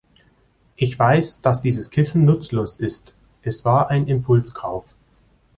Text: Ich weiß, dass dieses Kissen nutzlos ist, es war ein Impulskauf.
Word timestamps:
Ich 0.77 0.97
weiß, 0.97 1.41
dass 1.43 1.61
dieses 1.61 1.91
Kissen 1.91 2.25
nutzlos 2.25 2.77
ist, 2.79 3.13
es 3.43 3.65
war 3.65 3.91
ein 3.91 4.07
Impulskauf. 4.07 4.95